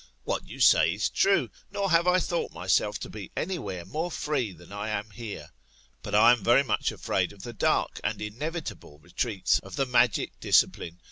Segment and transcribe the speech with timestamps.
[0.23, 4.09] What you say is true, nor have I thought myself to be any where more
[4.09, 5.51] free than I am here.
[6.01, 9.71] But I am very much afraid of the dark and inevitable retreats CSOLDElt ASS, Of
[9.71, 9.77] Ai^UtEtUS.— dOOk it.
[9.77, 10.99] J) of the magic discipline.